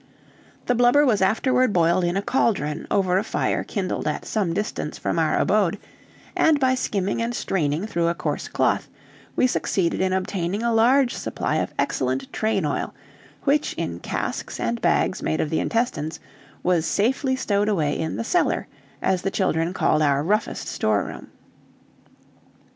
[0.65, 4.97] The blubber was afterward boiled in a cauldron over a fire kindled at some distance
[4.97, 5.77] from our abode,
[6.35, 8.89] and by skimming and straining through a coarse cloth,
[9.35, 12.95] we succeeded in obtaining a large supply of excellent train oil,
[13.43, 16.19] which in casks, and bags made of the intestines,
[16.63, 18.67] was safely stowed away in the "cellar,"
[19.03, 21.27] as the children called our roughest storeroom.